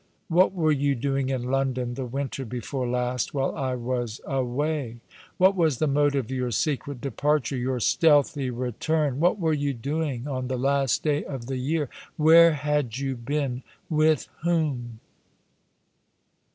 "What 0.29 0.51
were 0.53 0.71
you 0.71 0.95
doing 0.95 1.29
in 1.29 1.51
London 1.51 1.93
the 1.93 2.07
winter 2.07 2.43
before 2.43 2.89
last, 2.89 3.35
while 3.35 3.55
I 3.55 3.75
was 3.75 4.19
away? 4.25 4.97
What 5.37 5.55
was 5.55 5.77
the 5.77 5.85
motive 5.85 6.25
of 6.25 6.31
your 6.31 6.49
secret 6.49 6.99
departure— 7.01 7.55
your 7.55 7.79
stealthy 7.79 8.49
return? 8.49 9.19
What 9.19 9.37
were 9.37 9.53
you 9.53 9.75
doing 9.75 10.27
on 10.27 10.47
the 10.47 10.57
last 10.57 11.03
day 11.03 11.23
of 11.23 11.45
the 11.45 11.57
year? 11.57 11.87
Where 12.17 12.53
had 12.53 12.97
you 12.97 13.15
been? 13.15 13.61
With 13.91 14.27
whom 14.41 15.01